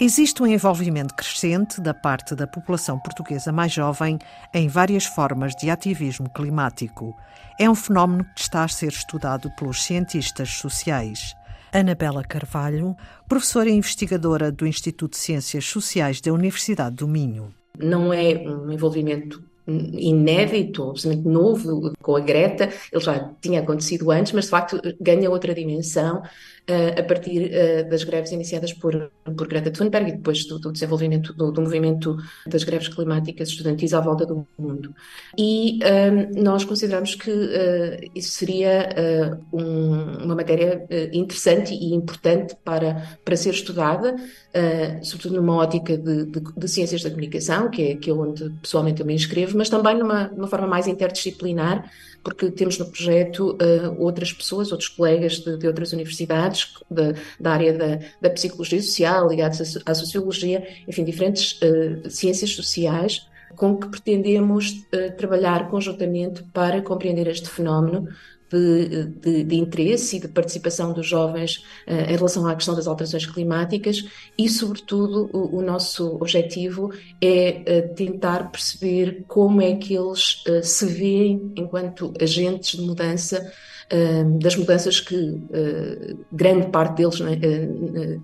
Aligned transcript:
Existe 0.00 0.40
um 0.40 0.46
envolvimento 0.46 1.12
crescente 1.12 1.80
da 1.80 1.92
parte 1.92 2.36
da 2.36 2.46
população 2.46 3.00
portuguesa 3.00 3.50
mais 3.50 3.72
jovem 3.72 4.16
em 4.54 4.68
várias 4.68 5.04
formas 5.04 5.56
de 5.56 5.68
ativismo 5.70 6.30
climático. 6.30 7.16
É 7.58 7.68
um 7.68 7.74
fenómeno 7.74 8.24
que 8.32 8.42
está 8.42 8.62
a 8.62 8.68
ser 8.68 8.92
estudado 8.92 9.50
pelos 9.56 9.82
cientistas 9.82 10.50
sociais. 10.50 11.34
Anabela 11.72 12.22
Carvalho, 12.22 12.96
professora 13.28 13.68
e 13.68 13.72
investigadora 13.72 14.52
do 14.52 14.68
Instituto 14.68 15.14
de 15.14 15.18
Ciências 15.18 15.64
Sociais 15.64 16.20
da 16.20 16.32
Universidade 16.32 16.94
do 16.94 17.08
Minho. 17.08 17.52
Não 17.76 18.12
é 18.12 18.34
um 18.34 18.70
envolvimento 18.70 19.42
inédito, 19.68 20.90
absolutamente 20.90 21.28
novo 21.28 21.92
com 22.00 22.16
a 22.16 22.20
Greta, 22.20 22.68
ele 22.92 23.04
já 23.04 23.30
tinha 23.40 23.60
acontecido 23.60 24.10
antes, 24.10 24.32
mas 24.32 24.44
de 24.44 24.50
facto 24.50 24.80
ganha 25.00 25.30
outra 25.30 25.54
dimensão 25.54 26.22
uh, 26.68 27.00
a 27.00 27.02
partir 27.02 27.50
uh, 27.50 27.88
das 27.88 28.04
greves 28.04 28.30
iniciadas 28.32 28.72
por, 28.72 29.10
por 29.36 29.48
Greta 29.48 29.70
Thunberg 29.70 30.10
e 30.10 30.12
depois 30.12 30.44
do, 30.46 30.58
do 30.58 30.72
desenvolvimento 30.72 31.32
do, 31.32 31.50
do, 31.50 31.62
movimento 31.62 32.16
das 32.46 32.64
greves 32.64 32.88
climáticas 32.88 33.48
estudantis 33.48 33.94
à 33.94 34.00
volta 34.00 34.26
do 34.26 34.46
mundo. 34.58 34.94
E 35.36 35.78
uh, 35.82 36.42
nós 36.42 36.64
consideramos 36.64 37.14
que 37.14 37.30
isso 38.14 38.30
seria 38.32 38.88
um, 39.52 40.24
uma 40.24 40.34
matéria 40.34 40.86
interessante 41.12 41.74
e 41.74 41.94
importante 41.94 42.56
para, 42.64 43.18
para 43.24 43.36
ser 43.36 43.50
estudada, 43.50 44.16
sobretudo 45.02 45.36
numa 45.36 45.56
ótica 45.56 45.96
de, 45.96 46.26
de, 46.26 46.40
de, 46.56 46.68
ciências 46.68 47.02
da 47.02 47.10
comunicação, 47.10 47.70
que 47.70 47.82
é, 47.82 47.96
que 47.96 48.10
é 48.10 48.12
onde 48.12 48.50
pessoalmente 48.62 49.00
eu 49.00 49.06
me 49.06 49.14
inscrevo, 49.14 49.57
mas 49.58 49.68
também 49.68 49.98
numa, 49.98 50.28
numa 50.28 50.46
forma 50.46 50.68
mais 50.68 50.86
interdisciplinar, 50.86 51.90
porque 52.22 52.48
temos 52.48 52.78
no 52.78 52.86
projeto 52.86 53.58
uh, 53.60 54.00
outras 54.00 54.32
pessoas, 54.32 54.70
outros 54.70 54.88
colegas 54.88 55.40
de, 55.40 55.56
de 55.56 55.66
outras 55.66 55.92
universidades, 55.92 56.74
de, 56.88 57.14
da 57.40 57.52
área 57.52 57.72
da, 57.72 57.98
da, 58.20 58.30
psicologia 58.30 58.80
social, 58.80 59.28
ligados 59.28 59.76
à, 59.84 59.90
à 59.90 59.94
sociologia, 59.94 60.64
enfim, 60.86 61.02
diferentes 61.02 61.60
uh, 61.60 62.08
ciências 62.08 62.54
sociais, 62.54 63.26
com 63.56 63.76
que 63.76 63.88
pretendemos 63.88 64.86
uh, 64.92 65.16
trabalhar 65.16 65.68
conjuntamente 65.68 66.42
para 66.52 66.82
compreender 66.82 67.26
este 67.28 67.48
fenómeno 67.48 68.08
de, 68.50 69.04
de, 69.04 69.44
de, 69.44 69.56
interesse 69.56 70.16
e 70.16 70.20
de 70.20 70.28
participação 70.28 70.92
dos 70.92 71.06
jovens 71.06 71.58
uh, 71.86 72.10
em 72.10 72.16
relação 72.16 72.46
à 72.46 72.54
questão 72.54 72.74
das 72.74 72.86
alterações 72.86 73.26
climáticas 73.26 74.04
e, 74.36 74.48
sobretudo, 74.48 75.28
o, 75.32 75.58
o 75.58 75.62
nosso 75.62 76.16
objetivo 76.16 76.92
é 77.20 77.62
uh, 77.90 77.94
tentar 77.94 78.50
perceber 78.50 79.24
como 79.26 79.60
é 79.60 79.76
que 79.76 79.94
eles 79.94 80.44
uh, 80.46 80.62
se 80.62 80.86
veem 80.86 81.52
enquanto 81.56 82.12
agentes 82.20 82.78
de 82.78 82.82
mudança 82.82 83.52
das 84.38 84.54
mudanças 84.54 85.00
que 85.00 85.40
grande 86.30 86.68
parte 86.68 86.96
deles 86.96 87.20
né, 87.20 87.38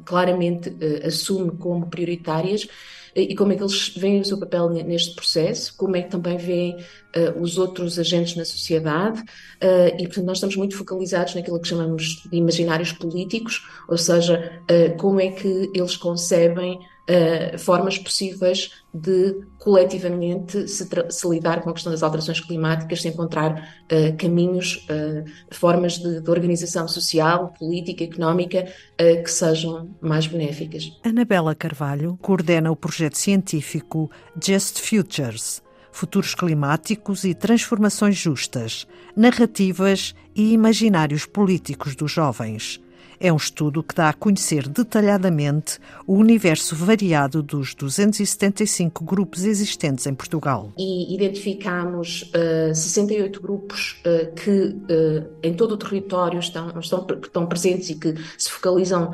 claramente 0.05 0.77
assume 1.03 1.53
como 1.53 1.87
prioritárias 1.87 2.69
e 3.15 3.35
como 3.35 3.53
é 3.53 3.57
que 3.57 3.63
eles 3.63 3.95
veem 3.97 4.21
o 4.21 4.25
seu 4.25 4.39
papel 4.39 4.69
neste 4.71 5.15
processo, 5.15 5.75
como 5.77 5.97
é 5.97 6.03
que 6.03 6.11
também 6.11 6.37
veem 6.37 6.77
uh, 6.77 7.41
os 7.41 7.59
outros 7.59 7.99
agentes 7.99 8.35
na 8.37 8.45
sociedade, 8.45 9.21
uh, 9.21 9.95
e 9.99 10.07
portanto 10.07 10.27
nós 10.27 10.39
estamos 10.39 10.57
muito 10.57 10.77
focalizados 10.77 11.35
naquilo 11.35 11.61
que 11.61 11.69
chamamos 11.69 12.23
de 12.31 12.37
imaginários 12.37 12.93
políticos, 12.93 13.67
ou 13.89 13.97
seja, 13.97 14.61
uh, 14.71 14.97
como 14.97 15.21
é 15.21 15.29
que 15.29 15.71
eles 15.75 15.97
concebem 15.97 16.79
Uh, 17.07 17.59
formas 17.59 17.99
possíveis 17.99 18.71
de 18.95 19.45
coletivamente 19.59 20.67
se, 20.67 20.89
se, 21.11 21.29
lidar 21.29 21.61
com 21.61 21.69
a 21.69 21.75
questão 21.75 21.93
das 21.93 22.03
alterações 22.03 22.41
climáticas, 22.41 23.03
se 23.03 23.09
encontrar 23.09 23.77
uh, 23.93 24.17
caminhos, 24.17 24.87
uh, 24.89 25.23
formas 25.51 25.99
de, 25.99 26.23
de, 26.23 26.31
organização 26.31 26.89
social, 26.89 27.53
política, 27.59 28.05
económica 28.05 28.67
que 28.97 29.31
sejam 29.31 29.95
mais 30.01 30.27
benéficas. 30.27 30.99
Anabela 31.05 31.55
Carvalho 31.55 32.19
coordena 32.23 32.71
o 32.71 32.77
projeto 32.77 33.19
científico 33.19 34.11
Just 34.43 34.81
Futures. 34.81 35.63
Futuros 35.93 36.35
climáticos 36.35 37.23
e 37.25 37.35
transformações 37.35 38.17
justas, 38.17 38.87
narrativas 39.15 40.15
e 40.35 40.53
imaginários 40.55 41.27
políticos 41.27 41.95
dos 41.95 42.11
jovens. 42.11 42.81
É 43.21 43.33
um 43.33 43.37
estudo 43.37 43.83
que 43.83 43.95
dá 43.95 44.09
a 44.09 44.13
conhecer 44.13 44.69
detalhadamente 44.69 45.79
o 46.07 46.15
universo 46.15 46.75
variado 46.75 47.43
dos 47.43 47.75
275 47.75 49.05
grupos 49.05 49.45
existentes 49.45 50.07
em 50.07 50.15
Portugal. 50.15 50.73
E 50.77 51.15
identificamos 51.15 52.23
uh, 52.35 52.75
68 52.75 53.41
grupos 53.41 54.03
uh, 54.07 54.35
que 54.35 54.51
uh, 54.51 55.31
em 55.43 55.55
todo 55.55 55.73
o 55.73 55.77
território 55.77 56.39
estão, 56.39 56.79
estão, 56.79 57.07
estão 57.23 57.47
presentes 57.47 57.91
e 57.91 57.95
que 57.95 58.15
se 58.37 58.51
focalizam 58.51 59.13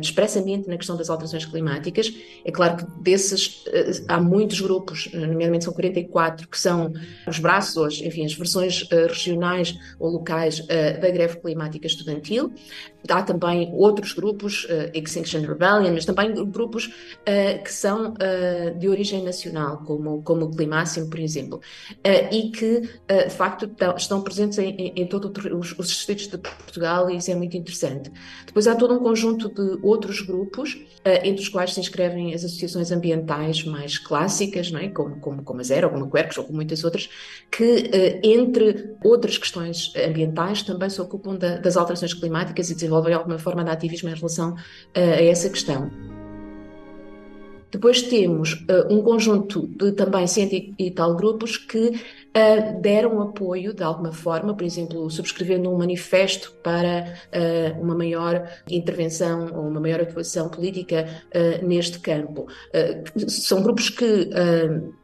expressamente 0.00 0.68
na 0.68 0.76
questão 0.76 0.96
das 0.96 1.10
alterações 1.10 1.44
climáticas. 1.44 2.12
É 2.44 2.50
claro 2.50 2.76
que 2.78 2.84
desses 3.00 3.64
há 4.08 4.20
muitos 4.20 4.60
grupos, 4.60 5.10
nomeadamente 5.12 5.64
são 5.64 5.72
44, 5.72 6.48
que 6.48 6.58
são 6.58 6.92
os 7.26 7.38
braços, 7.38 8.00
enfim, 8.00 8.24
as 8.24 8.34
versões 8.34 8.88
regionais 8.90 9.78
ou 9.98 10.10
locais 10.10 10.60
da 10.66 11.10
greve 11.10 11.40
climática 11.40 11.86
estudantil. 11.86 12.52
Há 13.08 13.19
também 13.22 13.70
outros 13.74 14.12
grupos, 14.12 14.64
uh, 14.64 14.90
Extinction 14.94 15.40
Rebellion, 15.40 15.92
mas 15.92 16.04
também 16.04 16.32
grupos 16.50 16.86
uh, 16.86 17.62
que 17.62 17.72
são 17.72 18.14
uh, 18.14 18.78
de 18.78 18.88
origem 18.88 19.22
nacional, 19.22 19.82
como, 19.84 20.22
como 20.22 20.46
o 20.46 20.50
Climáximo, 20.50 21.08
por 21.08 21.18
exemplo, 21.18 21.60
e 22.32 22.50
que, 22.50 22.80
de 22.80 23.30
facto, 23.30 23.70
estão 23.96 24.22
presentes 24.22 24.58
em, 24.58 24.70
em, 24.70 24.92
em 24.96 25.06
todos 25.06 25.44
os, 25.52 25.78
os 25.78 25.88
distritos 25.88 26.26
de 26.26 26.38
Portugal 26.38 27.10
e 27.10 27.16
isso 27.16 27.30
é 27.30 27.34
muito 27.34 27.56
interessante. 27.56 28.10
Depois 28.46 28.66
há 28.66 28.74
todo 28.74 28.94
um 28.94 28.98
conjunto 28.98 29.48
de 29.48 29.78
outros 29.82 30.20
grupos, 30.20 30.78
entre 31.22 31.42
os 31.42 31.48
quais 31.48 31.74
se 31.74 31.80
inscrevem 31.80 32.34
as 32.34 32.44
associações 32.44 32.90
ambientais 32.90 33.64
mais 33.64 33.98
clássicas, 33.98 34.70
não 34.70 34.80
é? 34.80 34.88
como, 34.88 35.18
como, 35.20 35.42
como 35.42 35.60
a 35.60 35.64
Zero, 35.64 35.90
como 35.90 36.04
a 36.04 36.10
Quercus, 36.10 36.38
ou 36.38 36.44
como 36.44 36.56
muitas 36.56 36.84
outras, 36.84 37.08
que, 37.50 37.90
entre 38.22 38.94
outras 39.02 39.38
questões 39.38 39.92
ambientais, 39.96 40.62
também 40.62 40.90
se 40.90 41.00
ocupam 41.00 41.36
da, 41.36 41.56
das 41.56 41.76
alterações 41.76 42.14
climáticas 42.14 42.70
e 42.70 42.74
desenvolvem 42.74 43.09
alguma 43.14 43.38
forma 43.38 43.64
de 43.64 43.70
ativismo 43.70 44.08
em 44.08 44.14
relação 44.14 44.54
a, 44.94 45.00
a 45.00 45.22
essa 45.24 45.48
questão. 45.48 45.90
Depois 47.70 48.02
temos 48.02 48.54
uh, 48.54 48.92
um 48.92 49.00
conjunto 49.00 49.68
de 49.68 49.92
também 49.92 50.26
cento 50.26 50.74
e 50.76 50.90
tal 50.90 51.14
grupos 51.14 51.56
que 51.56 51.88
uh, 51.88 52.80
deram 52.80 53.22
apoio 53.22 53.72
de 53.72 53.84
alguma 53.84 54.12
forma, 54.12 54.54
por 54.54 54.64
exemplo, 54.64 55.08
subscrevendo 55.08 55.70
um 55.70 55.78
manifesto 55.78 56.52
para 56.64 57.14
uh, 57.32 57.80
uma 57.80 57.94
maior 57.94 58.48
intervenção 58.68 59.52
ou 59.54 59.68
uma 59.68 59.80
maior 59.80 60.00
atuação 60.00 60.48
política 60.48 61.06
neste 61.62 62.00
campo. 62.00 62.46
são 63.28 63.62
grupos 63.62 63.88
que 63.88 64.30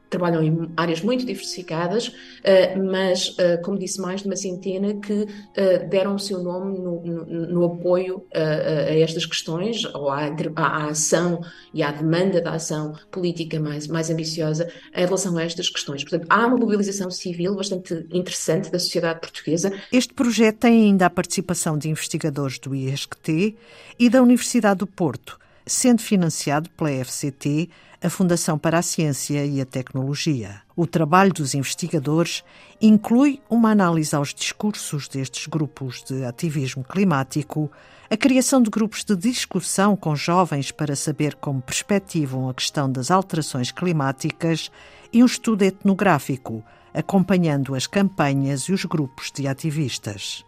trabalham 0.09 0.43
em 0.43 0.71
áreas 0.77 1.01
muito 1.01 1.25
diversificadas, 1.25 2.09
uh, 2.09 2.83
mas, 2.91 3.31
uh, 3.31 3.61
como 3.65 3.79
disse, 3.79 4.01
mais 4.01 4.23
de 4.23 4.27
uma 4.27 4.37
centena 4.37 4.95
que 4.95 5.13
uh, 5.13 5.89
deram 5.89 6.15
o 6.15 6.19
seu 6.19 6.43
nome 6.43 6.79
no, 6.79 7.03
no, 7.03 7.47
no 7.47 7.65
apoio 7.65 8.25
a 8.33 8.95
estas 8.95 9.27
questões, 9.27 9.85
ou 9.95 10.11
à, 10.11 10.29
à, 10.57 10.87
ação 10.89 11.41
e 11.73 11.83
à 11.83 11.91
demanda 11.91 12.41
da 12.41 12.53
ação 12.53 12.95
política 13.11 13.59
mais, 13.59 13.87
mais 13.87 14.11
ambiciosa 14.11 14.71
em 14.95 15.05
relação 15.05 15.37
a 15.37 15.43
estas 15.43 15.69
questões. 15.69 16.03
Portanto, 16.03 16.27
há 16.29 16.47
uma 16.47 16.57
mobilização 16.57 17.11
civil 17.11 17.55
bastante 17.55 18.07
interessante 18.13 18.71
da 18.71 18.79
sociedade 18.79 19.21
portuguesa. 19.21 19.73
Este 19.93 20.15
projeto 20.15 20.59
tem 20.59 20.85
ainda 20.85 21.07
a 21.07 21.11
participação 21.11 21.79
de 21.79 21.89
investigadores 21.89 22.59
do 22.59 22.75
ISCT 22.75 23.57
e 23.99 24.11
da 24.11 24.23
Universidade 24.23 24.79
do 24.79 24.87
Porto, 24.87 25.39
sendo 25.67 26.01
financiado 26.01 26.71
pela 26.71 27.05
FCT 27.05 27.69
a 28.01 28.11
Fundação 28.11 28.57
para 28.57 28.79
a 28.79 28.83
Ciência 28.83 29.45
e 29.45 29.61
a 29.61 29.67
Tecnologia. 29.67 30.61
O 30.77 30.87
trabalho 30.87 31.33
dos 31.33 31.55
investigadores 31.55 32.45
inclui 32.81 33.41
uma 33.51 33.71
análise 33.71 34.15
aos 34.15 34.33
discursos 34.33 35.09
destes 35.09 35.47
grupos 35.47 36.05
de 36.05 36.25
ativismo 36.25 36.85
climático, 36.85 37.71
a 38.09 38.17
criação 38.17 38.63
de 38.63 38.71
grupos 38.71 39.03
de 39.03 39.17
discussão 39.17 39.97
com 39.97 40.15
jovens 40.15 40.71
para 40.71 40.95
saber 40.95 41.35
como 41.35 41.61
perspectivam 41.61 42.49
a 42.49 42.55
questão 42.55 42.91
das 42.91 43.11
alterações 43.11 43.73
climáticas 43.73 44.71
e 45.13 45.23
um 45.23 45.27
estudo 45.27 45.63
etnográfico, 45.63 46.63
acompanhando 46.95 47.75
as 47.75 47.87
campanhas 47.87 48.63
e 48.63 48.73
os 48.73 48.85
grupos 48.85 49.33
de 49.33 49.49
ativistas 49.49 50.45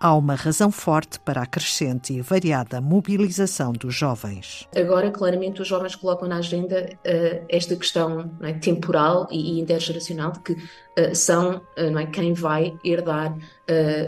há 0.00 0.14
uma 0.16 0.34
razão 0.34 0.72
forte 0.72 1.20
para 1.20 1.42
a 1.42 1.46
crescente 1.46 2.14
e 2.14 2.22
variada 2.22 2.80
mobilização 2.80 3.72
dos 3.72 3.94
jovens. 3.94 4.66
Agora, 4.74 5.10
claramente, 5.10 5.60
os 5.60 5.68
jovens 5.68 5.94
colocam 5.94 6.26
na 6.26 6.38
agenda 6.38 6.88
uh, 6.90 7.44
esta 7.48 7.76
questão 7.76 8.30
é, 8.40 8.54
temporal 8.54 9.28
e, 9.30 9.60
intergeracional 9.60 10.32
de 10.32 10.40
que 10.40 10.52
uh, 10.52 11.14
são 11.14 11.56
uh, 11.56 11.98
é, 11.98 12.06
quem 12.06 12.32
vai 12.32 12.74
herdar 12.82 13.36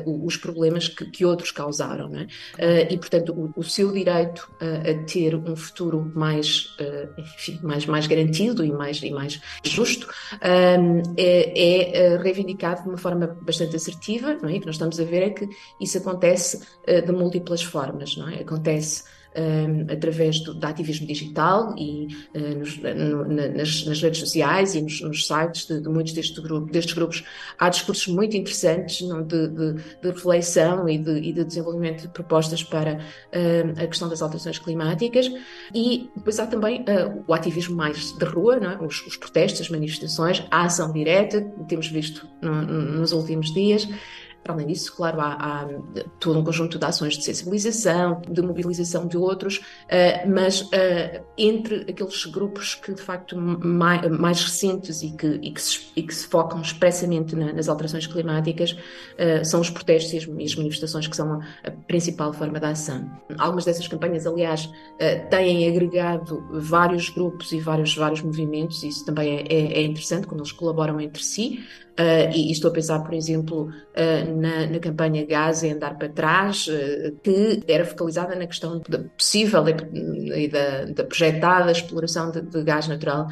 os 0.07 0.37
problemas 0.37 0.89
que, 0.89 1.05
que, 1.07 1.25
outros 1.25 1.51
causaram. 1.51 2.11
É? 2.59 2.93
e, 2.93 2.97
portanto, 2.99 3.33
o, 3.33 3.61
o 3.61 3.63
seu 3.63 3.93
direito 3.93 4.51
a 4.61 5.05
ter 5.05 5.35
um 5.35 5.57
futuro 5.57 6.11
mais, 6.15 6.77
enfim, 7.19 7.59
mais, 7.63 7.87
mais 7.87 8.07
garantido 8.07 8.65
e 8.65 8.73
mais, 8.73 9.03
e 9.03 9.11
mais 9.11 9.41
justo 9.65 10.09
é, 10.41 12.07
é 12.07 12.17
reivindicado 12.17 12.83
de 12.83 12.89
uma 12.89 12.99
forma 12.99 13.27
bastante 13.43 13.77
assertiva. 13.77 14.39
Não 14.43 14.49
é? 14.49 14.57
O 14.57 14.61
que 14.61 14.67
nós 14.67 14.75
estamos 14.75 14.99
a 15.01 15.05
ver 15.05 15.23
é 15.23 15.31
que 15.31 15.49
isso 15.81 15.99
acontece 15.99 16.57
uh, 16.57 17.05
de 17.05 17.13
múltiplas 17.13 17.63
formas, 17.63 18.17
não 18.17 18.29
é? 18.29 18.41
Acontece 18.41 19.05
através 19.91 20.41
do, 20.41 20.55
do 20.55 20.67
ativismo 20.67 21.07
digital 21.07 21.75
e 21.79 22.09
nos, 22.59 22.77
no, 22.79 23.25
nas, 23.29 23.85
nas, 23.87 24.03
redes 24.03 24.21
sociais 24.21 24.75
e 24.75 24.83
nos, 24.83 25.01
nos 25.01 25.27
sites 25.27 25.67
de, 25.67 25.81
de, 25.81 25.89
muitos 25.89 26.13
deste 26.13 26.41
grupo, 26.41 26.71
destes 26.71 26.95
grupos 26.95 27.25
há 27.59 27.69
discursos 27.69 28.07
muito 28.09 28.37
interessantes 28.37 29.07
não, 29.09 29.23
de, 29.23 29.49
de, 29.49 29.75
de, 29.75 30.09
reflexão 30.11 30.89
e 30.89 30.93
e 30.93 31.33
de, 31.33 31.45
desenvolvimento 31.45 32.03
de 32.03 32.09
propostas 32.09 32.63
para 32.63 33.01
a 33.77 33.87
questão 33.87 34.09
das 34.09 34.23
alterações 34.23 34.59
climáticas 34.59 35.31
e 35.75 36.11
depois 36.15 36.39
há 36.39 36.47
também 36.47 36.85
o 37.27 37.35
ativismo 37.35 37.77
mais 37.77 38.13
de 38.13 38.25
rua, 38.25 38.57
é? 38.57 38.85
os, 38.85 39.07
os 39.07 39.17
protestos, 39.17 39.61
as 39.61 39.71
manifestações, 39.71 40.45
a 40.51 40.65
ação 40.65 40.93
direta, 40.93 41.41
temos 41.69 41.89
visto 41.89 42.27
no, 42.41 42.63
nos 42.63 43.13
últimos 43.13 43.53
dias. 43.53 43.89
Para 44.43 44.55
além 44.55 44.67
disso, 44.67 44.93
claro, 44.97 45.21
há, 45.21 45.35
há, 45.35 45.69
todo 46.19 46.41
um 46.41 46.45
conjunto 46.45 46.77
de 46.77 46.85
ações 46.85 47.17
de 47.17 47.25
sensibilização, 47.25 48.21
de 48.29 48.43
mobilização 48.43 49.07
de 49.07 49.17
outros, 49.17 49.59
uh, 49.59 50.29
mas 50.29 50.63
uh, 50.63 51.25
entre 51.39 51.87
aqueles 51.89 52.25
grupos 52.27 52.75
que, 52.75 52.93
de 52.93 53.01
facto, 53.01 53.37
mais, 53.37 54.11
mais 54.11 54.43
recentes 54.43 55.03
e 55.03 55.13
que, 55.13 55.39
e, 55.43 55.53
que 55.53 55.63
se, 55.63 55.81
e 55.95 56.03
que, 56.03 56.13
se, 56.13 56.27
focam 56.27 56.61
expressamente 56.61 57.37
na, 57.37 57.53
nas 57.53 57.69
alterações 57.69 58.07
climáticas, 58.09 58.73
uh, 58.73 59.45
são 59.45 59.61
os 59.61 59.71
protestos 59.71 60.13
e 60.13 60.17
as, 60.17 60.25
e 60.25 60.45
as, 60.45 60.57
manifestações 60.57 61.07
que 61.07 61.17
são 61.17 61.35
a, 61.35 61.41
a, 61.65 61.71
principal 61.71 62.33
forma 62.33 62.59
de 62.59 62.67
ação. 62.67 63.09
Algumas 63.39 63.65
dessas 63.65 63.87
campanhas, 63.87 64.27
aliás, 64.27 64.69
têm 65.31 65.69
agregado 65.69 66.45
vários 66.53 67.11
grupos 67.11 67.53
e 67.53 67.61
vários, 67.61 67.95
vários 67.95 68.23
movimentos, 68.23 68.83
e 68.83 68.89
isso 68.89 69.05
também 69.05 69.37
é, 69.37 69.43
é, 69.43 69.73
é 69.75 69.83
interessante, 69.83 70.27
quando 70.27 70.41
eles 70.41 70.53
colaboram 70.53 71.01
entre 71.01 71.23
si, 71.23 71.61
e, 72.35 72.51
estou 72.51 72.71
a 72.71 72.75
pensar, 72.75 73.01
por 73.01 73.13
exemplo, 73.13 73.71
na, 74.33 74.67
na, 74.67 74.79
campanha 74.79 75.27
Gás 75.27 75.63
e 75.63 75.71
Andar 75.71 75.97
para 75.97 76.09
Trás, 76.09 76.67
uh, 76.69 77.17
que 77.23 77.63
era 77.69 77.85
focalizada 77.85 78.35
na 78.35 78.47
questão 78.47 78.83
da 78.89 78.99
possível 78.99 79.65
e 79.69 80.49
da, 80.49 80.85
da 80.87 81.05
projetada 81.05 81.71
exploração 81.71 82.31
de, 82.31 82.43
de 82.43 82.63
gás 82.63 82.89
natural 82.89 83.29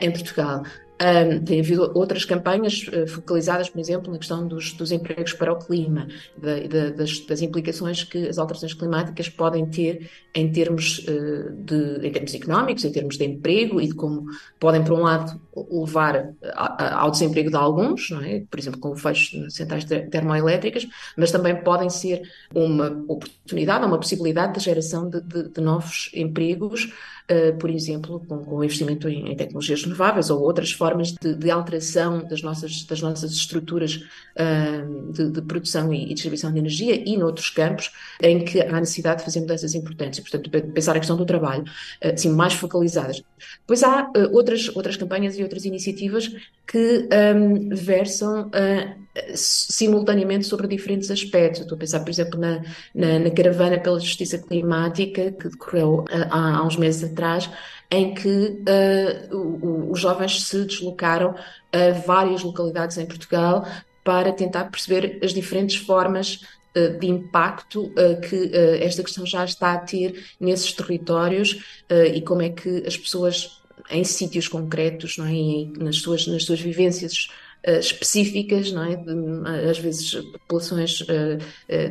em 0.00 0.10
Portugal. 0.10 0.62
Um, 1.00 1.42
tem 1.42 1.60
havido 1.60 1.90
outras 1.94 2.26
campanhas 2.26 2.86
uh, 2.88 3.06
focalizadas, 3.06 3.70
por 3.70 3.80
exemplo, 3.80 4.12
na 4.12 4.18
questão 4.18 4.46
dos, 4.46 4.74
dos 4.74 4.92
empregos 4.92 5.32
para 5.32 5.50
o 5.50 5.58
clima, 5.58 6.06
de, 6.36 6.68
de, 6.68 6.90
das, 6.90 7.20
das, 7.20 7.40
implicações 7.40 8.04
que 8.04 8.28
as 8.28 8.36
alterações 8.36 8.74
climáticas 8.74 9.30
podem 9.30 9.64
ter 9.64 10.10
em 10.34 10.52
termos, 10.52 10.98
uh, 10.98 11.52
de, 11.56 12.06
em 12.06 12.12
termos 12.12 12.34
económicos, 12.34 12.84
em 12.84 12.92
termos 12.92 13.16
de 13.16 13.24
emprego 13.24 13.80
e 13.80 13.86
de 13.86 13.94
como 13.94 14.26
podem, 14.58 14.84
por 14.84 14.92
um 14.92 15.04
lado, 15.04 15.40
levar 15.70 16.34
ao 16.78 17.10
desemprego 17.10 17.48
de 17.48 17.56
alguns, 17.56 18.10
é? 18.22 18.42
por 18.50 18.60
exemplo, 18.60 18.78
com 18.78 18.90
o 18.90 18.96
fecho 18.96 19.40
de 19.40 19.50
centrais 19.54 19.84
termoelétricas, 19.84 20.86
mas 21.16 21.32
também 21.32 21.56
podem 21.62 21.88
ser 21.88 22.20
uma 22.54 22.88
oportunidade, 23.08 23.86
uma 23.86 23.98
possibilidade 23.98 24.58
de 24.58 24.60
geração 24.60 25.08
de, 25.08 25.60
novos 25.60 26.10
empregos 26.12 26.92
uh, 27.30 27.56
por 27.58 27.70
exemplo, 27.70 28.20
com, 28.26 28.44
com 28.44 28.64
investimento 28.64 29.08
em, 29.08 29.30
em, 29.30 29.36
tecnologias 29.36 29.82
renováveis 29.82 30.30
ou 30.30 30.40
outras 30.40 30.72
formas 30.72 30.89
de, 30.96 31.34
de, 31.34 31.50
alteração 31.50 32.26
das 32.26 32.42
nossas, 32.42 32.84
das 32.84 33.00
nossas 33.00 33.32
estruturas 33.32 33.96
uh, 34.36 35.12
de, 35.12 35.30
de, 35.30 35.42
produção 35.42 35.92
e, 35.92 36.10
e, 36.10 36.14
distribuição 36.14 36.52
de 36.52 36.58
energia 36.58 37.02
e 37.08 37.16
noutros 37.16 37.50
campos 37.50 37.92
em 38.22 38.44
que 38.44 38.60
há 38.60 38.80
necessidade 38.80 39.18
de 39.18 39.24
fazer 39.24 39.40
mudanças 39.40 39.74
importantes. 39.74 40.18
E, 40.18 40.22
portanto, 40.22 40.50
pensar 40.72 40.96
a 40.96 40.98
questão 40.98 41.16
do 41.16 41.24
trabalho, 41.24 41.62
uh, 41.62 42.12
assim, 42.12 42.30
mais 42.30 42.54
focalizadas. 42.54 43.22
Depois 43.60 43.82
há 43.82 44.10
outras, 44.32 44.68
outras 44.76 44.96
campanhas 44.96 45.38
e 45.38 45.42
outras 45.42 45.64
iniciativas 45.64 46.30
que 46.66 47.08
um, 47.36 47.74
versam 47.74 48.50
simultaneamente 49.34 50.46
sobre 50.46 50.68
diferentes 50.68 51.10
aspectos. 51.10 51.60
Estou 51.60 51.76
a 51.76 51.78
pensar, 51.78 52.00
por 52.00 52.10
exemplo, 52.10 52.38
na, 52.38 52.62
na, 52.94 53.18
na 53.18 53.30
Caravana 53.30 53.78
pela 53.78 53.98
Justiça 53.98 54.38
Climática, 54.38 55.32
que 55.32 55.48
decorreu 55.48 56.04
há, 56.30 56.58
há 56.58 56.66
uns 56.66 56.76
meses 56.76 57.10
atrás, 57.10 57.50
em 57.90 58.14
que 58.14 58.62
uh, 59.28 59.90
os 59.90 60.00
jovens 60.00 60.44
se 60.44 60.64
deslocaram 60.64 61.34
a 61.72 61.90
várias 62.06 62.42
localidades 62.42 62.98
em 62.98 63.06
Portugal 63.06 63.66
para 64.04 64.32
tentar 64.32 64.64
perceber 64.66 65.18
as 65.22 65.34
diferentes 65.34 65.76
formas 65.76 66.42
uh, 66.76 66.98
de 66.98 67.08
impacto 67.08 67.92
que 68.28 68.52
esta 68.80 69.02
questão 69.02 69.26
já 69.26 69.44
está 69.44 69.72
a 69.72 69.78
ter 69.78 70.24
nesses 70.38 70.72
territórios 70.72 71.82
e 72.14 72.20
como 72.20 72.42
é 72.42 72.50
que 72.50 72.84
as 72.86 72.96
pessoas 72.96 73.60
em 73.90 74.04
sítios 74.04 74.46
concretos, 74.46 75.18
não 75.18 75.26
é? 75.26 75.82
Nas 75.82 75.96
suas 75.96 76.26
nas 76.26 76.44
suas 76.44 76.60
vivências 76.60 77.28
específicas, 77.64 78.72
não 78.72 78.84
é? 78.84 78.96
De, 78.96 79.68
às 79.68 79.78
vezes 79.78 80.14
populações 80.14 81.00
uh, 81.02 81.38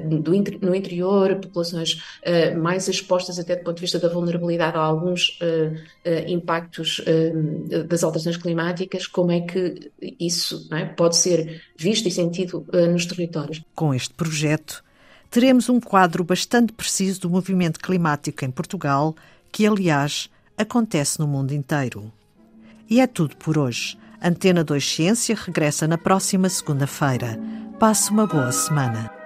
do, 0.07 0.31
no 0.61 0.75
interior, 0.75 1.35
populações 1.35 2.01
mais 2.57 2.87
expostas 2.87 3.39
até 3.39 3.55
do 3.55 3.63
ponto 3.63 3.75
de 3.75 3.81
vista 3.81 3.99
da 3.99 4.09
vulnerabilidade 4.09 4.77
a 4.77 4.79
alguns 4.79 5.39
impactos 6.27 7.01
das 7.87 8.03
alterações 8.03 8.37
climáticas, 8.37 9.07
como 9.07 9.31
é 9.31 9.41
que 9.41 9.91
isso 10.19 10.67
é? 10.71 10.85
pode 10.85 11.15
ser 11.17 11.61
visto 11.77 12.07
e 12.07 12.11
sentido 12.11 12.65
nos 12.91 13.05
territórios. 13.05 13.61
Com 13.75 13.93
este 13.93 14.13
projeto, 14.13 14.83
teremos 15.29 15.69
um 15.69 15.79
quadro 15.79 16.23
bastante 16.23 16.73
preciso 16.73 17.21
do 17.21 17.29
movimento 17.29 17.79
climático 17.79 18.43
em 18.43 18.51
Portugal, 18.51 19.15
que, 19.51 19.65
aliás, 19.65 20.29
acontece 20.57 21.19
no 21.19 21.27
mundo 21.27 21.53
inteiro. 21.53 22.11
E 22.89 22.99
é 22.99 23.07
tudo 23.07 23.35
por 23.37 23.57
hoje. 23.57 23.97
Antena 24.21 24.63
2 24.63 24.83
Ciência 24.83 25.35
regressa 25.35 25.87
na 25.87 25.97
próxima 25.97 26.49
segunda-feira. 26.49 27.39
Passe 27.79 28.11
uma 28.11 28.27
boa 28.27 28.51
semana. 28.51 29.18